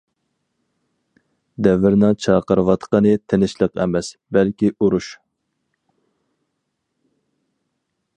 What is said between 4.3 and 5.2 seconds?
بەلكى ئۇرۇش.